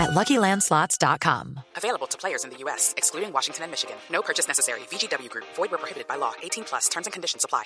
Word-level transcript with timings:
at 0.00 0.10
LuckyLandSlots.com. 0.10 1.60
Available 1.76 2.06
to 2.08 2.16
players 2.16 2.44
in 2.44 2.50
the 2.50 2.56
U.S., 2.64 2.94
excluding 2.96 3.32
Washington 3.32 3.64
and 3.64 3.70
Michigan. 3.70 3.96
No 4.10 4.22
purchase 4.22 4.48
necessary. 4.48 4.80
VGW 4.90 5.28
Group. 5.28 5.44
Void 5.56 5.70
where 5.70 5.78
prohibited 5.78 6.08
by 6.08 6.16
law. 6.16 6.32
18 6.42 6.64
plus. 6.64 6.88
Terms 6.88 7.06
and 7.06 7.12
conditions 7.12 7.44
apply. 7.44 7.64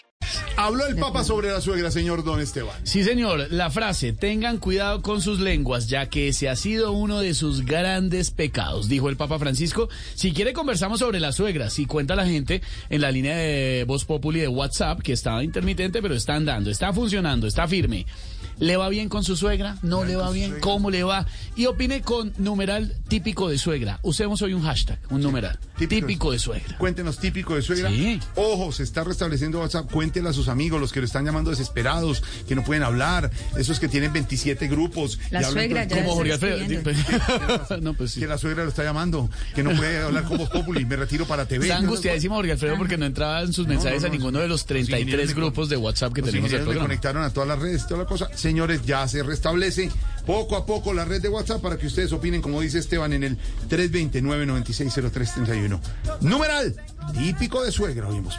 Habló 0.56 0.86
el 0.86 0.96
Papa 0.96 1.24
sobre 1.24 1.50
la 1.50 1.60
suegra, 1.60 1.90
señor 1.90 2.22
Don 2.22 2.40
Esteban. 2.40 2.86
Sí, 2.86 3.02
señor. 3.02 3.48
La 3.50 3.70
frase, 3.70 4.12
tengan 4.12 4.58
cuidado 4.58 5.02
con 5.02 5.20
sus 5.20 5.40
lenguas, 5.40 5.88
ya 5.88 6.08
que 6.08 6.28
ese 6.28 6.48
ha 6.48 6.56
sido 6.56 6.92
uno 6.92 7.20
de 7.20 7.34
sus 7.34 7.64
grandes 7.64 8.30
pecados, 8.30 8.88
dijo 8.88 9.08
el 9.08 9.16
Papa 9.16 9.38
Francisco. 9.38 9.88
Si 10.14 10.32
quiere, 10.32 10.52
conversamos 10.52 11.00
sobre 11.00 11.18
la 11.18 11.32
suegra. 11.32 11.70
Si 11.70 11.86
cuenta 11.86 12.14
la 12.14 12.26
gente 12.26 12.62
en 12.88 13.00
la 13.00 13.10
línea 13.10 13.36
de 13.36 13.84
Voz 13.86 14.04
Populi 14.04 14.40
de 14.40 14.48
WhatsApp, 14.48 15.00
que 15.00 15.12
estaba 15.12 15.42
intermitente, 15.42 16.00
pero 16.00 16.14
está 16.14 16.34
andando, 16.34 16.70
está 16.70 16.92
funcionando, 16.92 17.46
está 17.46 17.66
firme. 17.66 18.06
¿Le 18.58 18.76
va 18.76 18.88
bien 18.88 19.08
con 19.08 19.24
su 19.24 19.36
suegra? 19.36 19.76
¿No 19.82 20.04
le 20.04 20.16
va 20.16 20.30
bien? 20.30 20.56
¿Cómo 20.60 20.90
le 20.90 21.04
va? 21.04 21.26
Y 21.56 21.66
opine 21.66 22.02
con 22.02 22.32
numeral 22.38 22.94
típico 23.08 23.48
de 23.48 23.58
suegra. 23.58 23.98
Usemos 24.02 24.42
hoy 24.42 24.54
un 24.54 24.62
hashtag, 24.62 24.98
un 25.10 25.20
numeral. 25.20 25.58
Típico, 25.76 26.32
de 26.32 26.38
suegra. 26.38 26.76
Cuéntenos, 26.78 27.18
típico 27.18 27.54
de 27.56 27.62
suegra. 27.62 27.90
Sí. 27.90 28.20
Ojo, 28.36 28.72
se 28.72 28.82
está 28.82 29.04
restableciendo 29.04 29.60
WhatsApp. 29.60 29.90
Cuéntele 29.90 30.28
a 30.28 30.32
sus 30.32 30.48
amigos, 30.48 30.80
los 30.80 30.92
que 30.92 31.00
lo 31.00 31.06
están 31.06 31.24
llamando 31.24 31.50
desesperados, 31.50 32.22
que 32.48 32.54
no 32.54 32.64
pueden 32.64 32.82
hablar, 32.82 33.30
esos 33.56 33.80
que 33.80 33.88
tienen 33.88 34.12
27 34.12 34.68
grupos. 34.68 35.18
La 35.30 35.42
y 35.42 35.44
hablan 35.44 35.52
suegra 35.64 35.88
con- 35.88 35.88
ya 35.88 36.04
Como 36.04 36.08
está 36.10 36.14
Jorge 36.16 36.32
Alfredo. 36.32 36.56
escribiendo. 36.58 37.80
no, 37.82 37.94
pues 37.94 38.12
sí. 38.12 38.20
Que 38.20 38.26
la 38.26 38.38
suegra 38.38 38.62
lo 38.62 38.70
está 38.70 38.84
llamando, 38.84 39.30
que 39.54 39.62
no 39.62 39.70
puede 39.76 39.98
hablar 39.98 40.24
con 40.24 40.38
Voz 40.38 40.50
Populi. 40.50 40.84
Me 40.84 40.96
retiro 40.96 41.26
para 41.26 41.46
TV. 41.46 41.64
Está 41.66 41.78
angustiadísimo 41.78 42.36
Jorge 42.36 42.52
Alfredo 42.52 42.76
porque 42.78 42.96
no 42.96 43.06
entraba 43.06 43.42
en 43.42 43.52
sus 43.52 43.66
mensajes 43.66 44.02
no, 44.02 44.06
a 44.06 44.10
no, 44.10 44.14
ninguno 44.14 44.38
de 44.38 44.48
los 44.48 44.54
los 44.54 44.70
ingenieros 44.70 44.88
33 44.88 45.28
me 45.28 45.34
grupos 45.34 45.68
de 45.68 45.76
WhatsApp 45.76 46.12
que 46.12 46.22
tenemos 46.22 46.50
programa. 46.50 46.80
conectaron 46.82 47.22
a 47.24 47.30
todas 47.30 47.48
las 47.48 47.58
redes, 47.58 47.86
toda 47.86 48.02
la 48.02 48.06
cosa. 48.06 48.28
Señores, 48.44 48.84
ya 48.84 49.08
se 49.08 49.22
restablece. 49.22 49.90
Poco 50.26 50.54
a 50.54 50.66
poco 50.66 50.92
la 50.92 51.06
red 51.06 51.22
de 51.22 51.30
WhatsApp 51.30 51.62
para 51.62 51.78
que 51.78 51.86
ustedes 51.86 52.12
opinen, 52.12 52.42
como 52.42 52.60
dice 52.60 52.78
Esteban, 52.78 53.14
en 53.14 53.24
el 53.24 53.38
329-960331. 53.70 55.80
Numeral, 56.20 56.76
típico 57.14 57.64
de 57.64 57.72
suegra, 57.72 58.06
oímos 58.06 58.38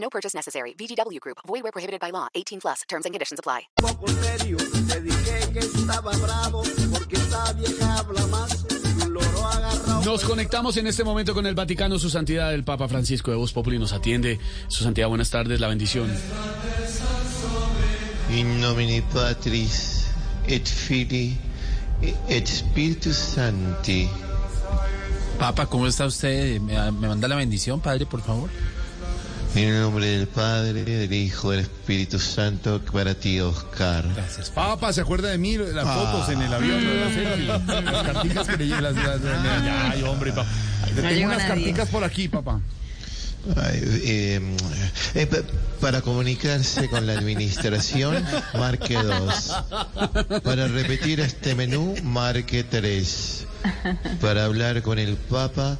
No 0.00 0.08
purchase 0.10 0.34
necessary. 0.34 0.74
VGW 0.78 1.20
Group. 1.20 1.38
Void 1.46 1.62
where 1.62 1.72
prohibited 1.72 2.00
by 2.00 2.10
law. 2.10 2.28
18 2.34 2.60
plus. 2.60 2.82
Terms 2.88 3.04
and 3.04 3.12
conditions 3.12 3.38
apply. 3.38 3.68
poco 3.76 4.06
serio. 4.08 4.56
Le 4.88 5.00
dije 5.00 5.52
que 5.52 5.58
estaba 5.58 6.12
bravo 6.16 6.62
porque 6.92 7.16
esta 7.16 7.52
vieja 7.52 7.98
habla 7.98 8.26
más. 8.28 8.64
que 8.64 8.74
Un 9.04 9.12
loro 9.14 9.46
agarrado. 9.46 10.02
Nos 10.04 10.24
conectamos 10.24 10.76
en 10.76 10.86
este 10.86 11.04
momento 11.04 11.34
con 11.34 11.46
el 11.46 11.54
Vaticano. 11.54 11.98
Su 11.98 12.10
Santidad 12.10 12.54
el 12.54 12.64
Papa 12.64 12.88
Francisco 12.88 13.30
de 13.30 13.36
Voz 13.36 13.52
Populi 13.52 13.78
nos 13.78 13.92
atiende. 13.92 14.38
Su 14.68 14.84
Santidad, 14.84 15.08
buenas 15.08 15.30
tardes. 15.30 15.60
La 15.60 15.68
bendición. 15.68 16.10
In 18.30 18.60
nomine 18.60 19.02
Patris 19.12 20.06
et 20.46 20.66
Filii 20.66 21.36
et 22.28 22.46
Spiritus 22.46 23.16
Sancti. 23.16 24.08
Papa, 25.38 25.66
¿cómo 25.66 25.86
está 25.86 26.04
usted? 26.04 26.60
¿Me, 26.60 26.74
me 26.92 27.08
manda 27.08 27.26
la 27.28 27.36
bendición, 27.36 27.80
padre, 27.80 28.04
por 28.06 28.20
favor? 28.20 28.50
En 29.54 29.64
el 29.74 29.80
nombre 29.80 30.06
del 30.06 30.28
Padre, 30.28 30.84
del 30.84 31.12
Hijo, 31.12 31.50
del 31.50 31.60
Espíritu 31.60 32.18
Santo, 32.20 32.80
para 32.92 33.14
ti, 33.14 33.40
Oscar. 33.40 34.04
Gracias, 34.14 34.50
Papa. 34.50 34.92
¿se 34.92 35.00
acuerda 35.00 35.30
de 35.30 35.38
mí? 35.38 35.56
Las 35.56 35.84
fotos 35.84 36.28
en 36.28 36.42
el 36.42 36.52
avión, 36.54 37.46
las, 37.48 37.66
las 37.84 38.06
carticas 38.12 38.46
que 38.46 38.56
le 38.56 38.66
llevé. 38.68 38.82
Las, 38.82 38.94
las- 38.94 39.20
las- 39.20 39.92
ay, 39.94 40.02
hombre, 40.04 40.32
papá. 40.32 40.48
Tengo 40.94 41.08
llegó 41.08 41.26
unas 41.26 41.38
nadie. 41.38 41.48
carticas 41.48 41.88
por 41.88 42.04
aquí, 42.04 42.28
papá. 42.28 42.60
Ay, 43.56 43.80
eh, 44.04 44.56
eh, 45.14 45.26
pa- 45.26 45.38
para 45.80 46.02
comunicarse 46.02 46.88
con 46.88 47.06
la 47.06 47.14
administración, 47.14 48.22
marque 48.54 48.94
2. 48.94 49.54
Para 50.44 50.68
repetir 50.68 51.18
este 51.20 51.54
menú, 51.56 51.96
marque 52.04 52.62
3. 52.64 53.46
Para 54.20 54.44
hablar 54.44 54.82
con 54.82 54.98
el 55.00 55.16
Papa, 55.16 55.78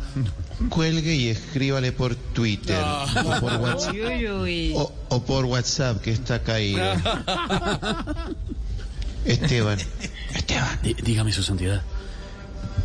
cuelgue 0.68 1.14
y 1.14 1.28
escríbale 1.28 1.92
por 1.92 2.14
Twitter 2.16 2.82
o 2.82 3.40
por 3.40 3.52
WhatsApp. 3.56 3.94
Uy, 3.94 4.28
uy. 4.28 4.72
O, 4.74 4.92
o 5.08 5.22
por 5.24 5.44
WhatsApp, 5.44 6.00
que 6.02 6.10
está 6.12 6.42
caído. 6.42 6.82
Esteban, 9.24 9.78
Esteban, 10.34 10.78
Dí- 10.82 10.94
Dígame, 11.02 11.32
Su 11.32 11.42
Santidad. 11.42 11.82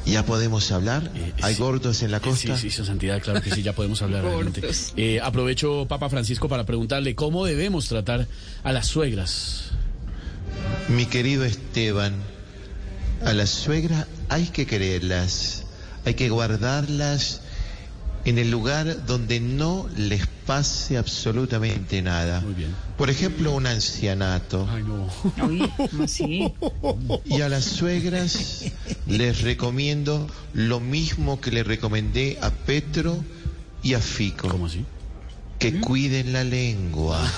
¿ya 0.06 0.26
podemos 0.26 0.70
hablar? 0.74 1.10
Eh, 1.16 1.32
¿Hay 1.42 1.56
sí. 1.56 1.62
gordos 1.62 2.02
en 2.04 2.12
la 2.12 2.20
costa? 2.20 2.58
Sí, 2.58 2.70
sí, 2.70 2.76
Su 2.76 2.84
Santidad, 2.86 3.22
claro 3.22 3.42
que 3.42 3.52
sí, 3.52 3.62
ya 3.64 3.74
podemos 3.74 4.02
hablar. 4.02 4.24
Eh, 4.98 5.20
aprovecho, 5.22 5.86
Papa 5.88 6.10
Francisco, 6.10 6.50
para 6.50 6.66
preguntarle 6.66 7.16
cómo 7.16 7.46
debemos 7.46 7.88
tratar 7.88 8.28
a 8.64 8.72
las 8.74 8.88
suegras. 8.88 9.70
Mi 10.90 11.06
querido 11.06 11.46
Esteban, 11.46 12.16
a 13.26 13.32
las 13.34 13.50
suegras 13.52 14.08
hay 14.28 14.48
que 14.48 14.66
quererlas, 14.66 15.64
hay 16.06 16.16
que 16.16 16.30
guardarlas 16.30 17.40
en 18.26 18.38
el 18.38 18.50
lugar 18.52 19.06
donde 19.06 19.40
no 19.40 19.88
les 19.98 20.28
pase 20.46 20.98
absolutamente 20.98 22.02
nada. 22.02 22.42
Muy 22.42 22.54
bien. 22.54 22.76
Por 22.98 23.10
ejemplo, 23.10 23.54
un 23.54 23.68
ancianato. 23.68 24.68
Ay, 24.70 24.84
no. 24.84 25.10
Uy, 25.46 25.70
¿cómo 25.78 26.04
así? 26.04 26.54
Y 27.26 27.42
a 27.42 27.50
las 27.50 27.66
suegras 27.66 28.66
les 29.08 29.42
recomiendo 29.42 30.28
lo 30.54 30.80
mismo 30.80 31.42
que 31.42 31.52
le 31.52 31.64
recomendé 31.64 32.38
a 32.42 32.52
Petro 32.52 33.24
y 33.82 33.94
a 33.94 34.00
Fico. 34.00 34.48
¿Cómo 34.50 34.68
así? 34.68 34.86
que 35.64 35.80
cuiden 35.80 36.34
la 36.34 36.44
lengua. 36.44 37.20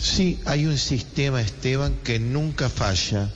Sí, 0.00 0.38
hay 0.44 0.64
un 0.66 0.78
sistema, 0.78 1.40
Esteban, 1.40 1.92
que 2.04 2.20
nunca 2.20 2.68
falla. 2.68 3.30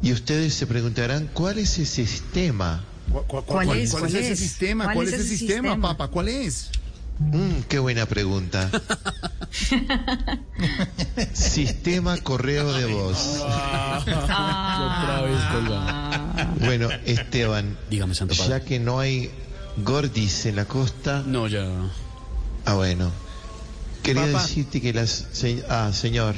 Y 0.00 0.12
ustedes 0.14 0.54
se 0.54 0.66
preguntarán, 0.66 1.28
¿cuál 1.34 1.58
es 1.58 1.78
ese 1.78 2.06
sistema? 2.06 2.82
¿Cuál, 3.10 3.24
cuál- 3.26 3.44
¿Cuál 3.44 3.66
cuál- 3.66 3.78
es? 3.78 3.90
cuál 3.90 4.02
¿Cuál 4.04 4.16
ese 4.16 4.32
es? 4.32 4.38
sistema? 4.38 4.84
¿Cuál 4.84 4.94
¿Cuál 4.96 5.08
es 5.08 5.14
es 5.14 5.20
ese 5.20 5.28
sistema, 5.38 5.68
sistema? 5.70 5.88
papá? 5.88 6.08
¿Cuál 6.08 6.28
es? 6.28 6.70
Mm, 7.18 7.60
qué 7.68 7.78
buena 7.78 8.06
pregunta. 8.06 8.70
sistema 11.32 12.16
correo 12.18 12.72
de 12.72 12.86
voz. 12.86 13.38
Otra 13.42 15.22
vez 15.24 15.42
colgado. 15.52 16.56
Bueno, 16.60 16.88
Esteban, 17.04 17.76
Dígame, 17.90 18.14
Santo 18.14 18.34
Padre. 18.34 18.50
ya 18.50 18.60
que 18.64 18.78
no 18.80 18.98
hay 19.00 19.30
gordis 19.78 20.46
en 20.46 20.56
la 20.56 20.64
costa, 20.64 21.22
No, 21.26 21.46
ya. 21.48 21.66
ah, 22.64 22.74
bueno. 22.74 23.10
Quería 24.02 24.26
Papá. 24.26 24.42
decirte 24.42 24.80
que 24.80 24.92
las... 24.92 25.26
se- 25.32 25.64
ah, 25.68 25.90
señor, 25.92 26.34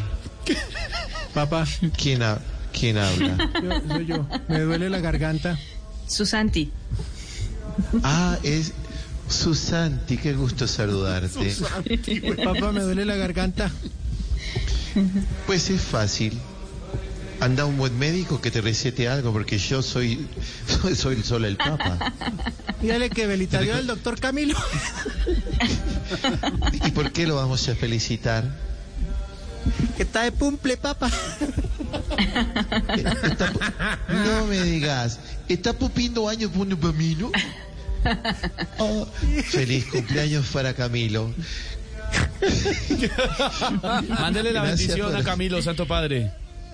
Papá, 1.32 1.64
¿quién, 1.96 2.22
ha- 2.22 2.38
quién 2.78 2.99
habla? 2.99 3.37
yo- 3.62 3.88
soy 3.88 4.06
yo. 4.06 4.26
Me 4.49 4.60
duele 4.60 4.90
la 4.90 5.00
garganta. 5.00 5.58
Susanti. 6.06 6.71
Ah, 8.03 8.39
es 8.43 8.73
Susanti, 9.29 10.17
qué 10.19 10.35
gusto 10.35 10.67
saludarte. 10.67 11.55
Papá, 12.45 12.73
me 12.73 12.81
duele 12.81 13.05
la 13.05 13.17
garganta. 13.17 13.71
Pues 15.47 15.71
es 15.71 15.81
fácil. 15.81 16.39
Anda 17.41 17.65
un 17.65 17.77
buen 17.77 17.99
médico 17.99 18.41
que 18.41 18.51
te 18.51 18.61
recete 18.61 19.09
algo, 19.09 19.33
porque 19.33 19.59
yo 19.59 19.83
soy, 19.83 20.29
soy, 20.83 20.95
soy 20.95 21.23
solo 21.23 21.47
el 21.47 21.56
Papa. 21.56 22.12
Dígale 22.81 23.11
que 23.11 23.27
felicitaría 23.27 23.77
al 23.77 23.87
doctor 23.87 24.21
Camilo. 24.21 24.56
¿Y 26.73 26.91
por 26.93 27.12
qué 27.12 27.27
lo 27.27 27.37
vamos 27.37 27.69
a 27.69 27.75
felicitar? 27.75 28.45
Que 29.97 30.03
está 30.03 30.23
de 30.23 30.33
cumple, 30.33 30.77
papa. 30.77 31.11
Está 33.23 33.52
pu- 33.52 33.73
no 34.08 34.46
me 34.46 34.62
digas, 34.62 35.19
¿está 35.49 35.73
pupiendo 35.73 36.29
años 36.29 36.50
por 36.50 36.67
un 36.67 36.76
camino? 36.76 37.31
Oh, 38.79 39.06
feliz 39.46 39.87
cumpleaños 39.87 40.46
para 40.49 40.75
Camilo. 40.75 41.32
Mándele 44.08 44.52
la 44.52 44.62
Gracias 44.62 44.79
bendición 44.88 45.11
por- 45.12 45.20
a 45.20 45.25
Camilo, 45.25 45.62
Santo 45.62 45.87
Padre. 45.87 46.31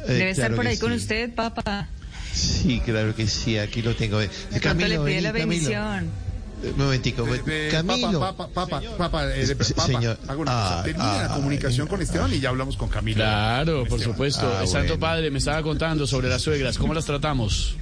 Eh, 0.06 0.12
Debe 0.12 0.30
estar 0.30 0.54
por 0.54 0.66
ahí 0.66 0.76
con 0.78 0.90
sí. 0.92 0.96
usted, 0.98 1.34
papá. 1.34 1.88
Sí, 2.32 2.80
claro 2.84 3.14
que 3.14 3.26
sí, 3.26 3.58
aquí 3.58 3.82
lo 3.82 3.94
tengo. 3.94 4.20
Eh, 4.20 4.30
pronto 4.62 4.86
le 4.86 4.96
pide 4.96 4.98
vení, 4.98 5.20
la 5.20 5.32
Camilo. 5.32 5.48
bendición. 5.48 6.04
Eh, 6.04 6.29
Un 6.62 6.76
momentico, 6.76 7.26
Eh, 7.46 7.68
Camilo. 7.70 8.20
Papa, 8.20 8.48
papa, 8.48 8.80
papa, 8.80 8.96
papa, 8.98 9.34
eh, 9.34 9.56
papa, 9.56 9.86
señor. 9.86 10.18
una 10.24 10.34
cosa, 10.36 10.80
Ah, 10.82 10.84
la 10.86 11.24
ah, 11.24 11.34
comunicación 11.34 11.86
ah, 11.86 11.90
con 11.90 12.02
Esteban 12.02 12.32
y 12.34 12.40
ya 12.40 12.50
hablamos 12.50 12.76
con 12.76 12.88
Camilo. 12.88 13.16
Claro, 13.18 13.84
por 13.84 13.98
Esteban. 13.98 14.02
supuesto. 14.14 14.52
Ah, 14.58 14.62
El 14.62 14.68
Santo 14.68 14.88
bueno. 14.98 15.00
Padre 15.00 15.30
me 15.30 15.38
estaba 15.38 15.62
contando 15.62 16.06
sobre 16.06 16.28
las 16.28 16.42
suegras. 16.42 16.76
¿Cómo 16.76 16.92
las 16.92 17.06
tratamos? 17.06 17.76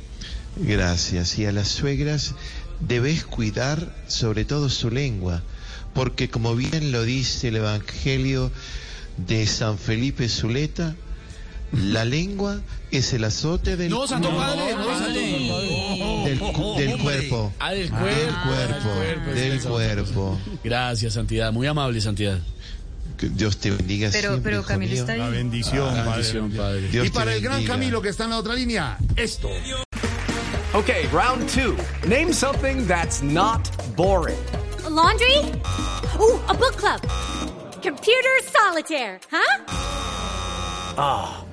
Gracias. 0.56 1.38
Y 1.38 1.46
a 1.46 1.52
las 1.52 1.69
suegras 1.69 2.34
debes 2.80 3.25
cuidar 3.25 3.94
sobre 4.06 4.44
todo 4.44 4.69
su 4.69 4.90
lengua, 4.90 5.42
porque 5.94 6.30
como 6.30 6.54
bien 6.54 6.92
lo 6.92 7.02
dice 7.02 7.48
el 7.48 7.56
Evangelio 7.56 8.50
de 9.16 9.46
San 9.46 9.78
Felipe 9.78 10.28
Zuleta, 10.28 10.94
la 11.73 12.05
lengua 12.05 12.61
es 12.91 13.12
el 13.12 13.25
azote 13.25 13.76
del, 13.76 13.91
No, 13.91 14.06
Santo 14.06 14.35
Padre, 14.37 14.75
no, 14.75 14.99
Santo 14.99 15.11
del, 16.25 16.38
cu- 16.38 16.75
del 16.79 16.99
cuerpo. 16.99 17.53
Ah, 17.59 17.70
del 17.73 17.81
Del 17.82 17.91
cuerpo. 17.91 18.09
cuerpo, 18.49 18.88
cuerpo, 18.94 19.31
del 19.35 19.61
cuerpo. 19.62 20.38
Gracias, 20.65 21.15
Santidad. 21.15 21.53
Muy 21.53 21.67
amable, 21.67 22.00
Santidad. 22.00 22.38
Que 23.17 23.29
Dios 23.29 23.59
te 23.59 23.70
bendiga 23.73 24.11
Pero, 24.12 24.29
siempre, 24.31 24.50
pero 24.53 24.61
hijo 24.61 24.69
Camilo 24.69 24.93
mío. 24.93 25.00
está 25.03 25.17
La 25.17 25.26
ahí. 25.26 25.32
bendición, 25.32 25.88
Ah, 25.88 26.05
padre. 26.05 26.11
bendición, 26.12 26.50
Padre. 26.53 26.88
Dios 26.88 27.06
Y 27.06 27.11
para 27.11 27.35
el 27.35 27.41
gran. 27.43 27.65
Camilo 27.65 28.00
que 28.00 28.09
está 28.11 28.25
en 28.25 28.31
la 28.31 28.38
otra 28.38 28.55
línea, 28.55 28.97
esto. 29.17 29.49
Okay, 30.75 31.06
round 31.12 31.49
two. 31.53 31.75
Name 32.06 32.32
something 32.32 32.87
that's 32.87 33.23
not 33.23 33.69
boring. 33.97 34.37
laundry? 34.88 35.35
Ooh, 36.21 36.41
a 36.49 36.53
book 36.55 36.76
club. 36.76 37.00
Computer 37.82 38.31
solitaire, 38.53 39.19
huh? 39.31 39.64
Ah, 40.97 41.43